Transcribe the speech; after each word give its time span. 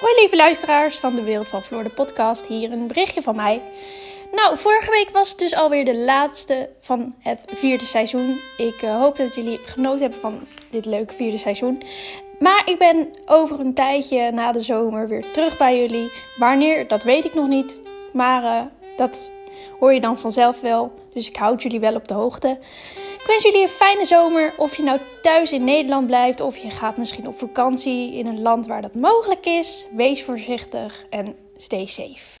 Hoi 0.00 0.14
lieve 0.14 0.36
luisteraars 0.36 0.96
van 0.96 1.14
de 1.14 1.22
Wereld 1.22 1.48
van 1.48 1.62
Floor, 1.62 1.82
de 1.82 1.88
podcast. 1.88 2.46
Hier 2.46 2.72
een 2.72 2.86
berichtje 2.86 3.22
van 3.22 3.36
mij. 3.36 3.62
Nou, 4.32 4.58
vorige 4.58 4.90
week 4.90 5.10
was 5.10 5.28
het 5.28 5.38
dus 5.38 5.54
alweer 5.54 5.84
de 5.84 5.96
laatste 5.96 6.68
van 6.80 7.14
het 7.18 7.44
vierde 7.46 7.84
seizoen. 7.84 8.40
Ik 8.56 8.82
uh, 8.82 9.00
hoop 9.00 9.16
dat 9.16 9.34
jullie 9.34 9.58
genoten 9.58 10.00
hebben 10.00 10.20
van 10.20 10.40
dit 10.70 10.84
leuke 10.84 11.14
vierde 11.14 11.38
seizoen. 11.38 11.82
Maar 12.38 12.62
ik 12.64 12.78
ben 12.78 13.08
over 13.26 13.60
een 13.60 13.74
tijdje 13.74 14.30
na 14.30 14.52
de 14.52 14.60
zomer 14.60 15.08
weer 15.08 15.30
terug 15.32 15.56
bij 15.56 15.80
jullie. 15.80 16.12
Wanneer, 16.36 16.88
dat 16.88 17.02
weet 17.02 17.24
ik 17.24 17.34
nog 17.34 17.48
niet. 17.48 17.80
Maar 18.12 18.42
uh, 18.42 18.60
dat 18.96 19.30
hoor 19.80 19.92
je 19.94 20.00
dan 20.00 20.18
vanzelf 20.18 20.60
wel. 20.60 20.92
Dus 21.12 21.28
ik 21.28 21.36
houd 21.36 21.62
jullie 21.62 21.80
wel 21.80 21.94
op 21.94 22.08
de 22.08 22.14
hoogte. 22.14 22.58
Ik 23.18 23.26
wens 23.26 23.42
jullie 23.42 23.62
een 23.62 23.68
fijne 23.68 24.04
zomer. 24.04 24.54
Of 24.56 24.76
je 24.76 24.82
nou 24.82 25.00
thuis 25.22 25.52
in 25.52 25.64
Nederland 25.64 26.06
blijft 26.06 26.40
of 26.40 26.56
je 26.56 26.70
gaat 26.70 26.96
misschien 26.96 27.28
op 27.28 27.38
vakantie 27.38 28.14
in 28.14 28.26
een 28.26 28.42
land 28.42 28.66
waar 28.66 28.82
dat 28.82 28.94
mogelijk 28.94 29.46
is. 29.46 29.86
Wees 29.96 30.22
voorzichtig 30.22 31.04
en 31.10 31.36
stay 31.56 31.86
safe. 31.86 32.37